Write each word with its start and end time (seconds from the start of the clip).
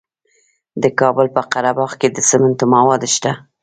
د 0.83 0.85
کابل 0.99 1.27
په 1.35 1.41
قره 1.51 1.71
باغ 1.77 1.91
کې 1.99 2.07
د 2.11 2.17
سمنټو 2.29 2.65
مواد 2.73 3.01
شته. 3.15 3.31